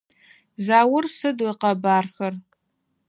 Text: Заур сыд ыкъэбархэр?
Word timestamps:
Заур 0.65 1.05
сыд 1.17 1.37
ыкъэбархэр? 1.51 2.33